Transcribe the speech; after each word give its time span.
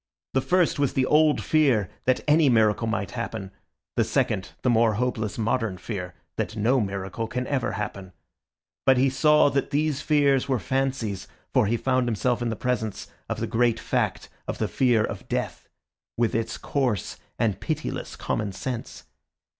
The 0.33 0.41
first 0.41 0.79
was 0.79 0.93
the 0.93 1.05
old 1.05 1.43
fear 1.43 1.87
that 2.05 2.21
any 2.27 2.49
miracle 2.49 2.87
might 2.87 3.11
happen, 3.11 3.51
the 3.95 4.03
second 4.03 4.49
the 4.63 4.69
more 4.71 4.95
hopeless 4.95 5.37
modern 5.37 5.77
fear 5.77 6.15
that 6.37 6.55
no 6.55 6.79
miracle 6.81 7.27
can 7.27 7.45
ever 7.45 7.73
happen. 7.73 8.11
But 8.87 8.97
he 8.97 9.11
saw 9.11 9.49
that 9.49 9.69
these 9.69 10.01
fears 10.01 10.47
were 10.49 10.57
fancies, 10.57 11.27
for 11.53 11.67
he 11.67 11.77
found 11.77 12.07
himself 12.07 12.41
in 12.41 12.49
the 12.49 12.55
presence 12.55 13.09
of 13.29 13.39
the 13.39 13.45
great 13.45 13.79
fact 13.79 14.27
of 14.47 14.57
the 14.57 14.67
fear 14.67 15.03
of 15.03 15.27
death, 15.27 15.69
with 16.17 16.33
its 16.33 16.57
coarse 16.57 17.17
and 17.37 17.59
pitiless 17.59 18.15
common 18.15 18.53
sense. 18.53 19.03